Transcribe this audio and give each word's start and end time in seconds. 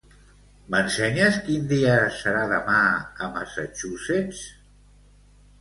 M'ensenyes 0.75 1.37
quin 1.49 1.67
dia 1.73 1.93
serà 2.21 2.41
demà 2.53 2.79
a 2.95 3.29
Massachusetts? 3.37 4.41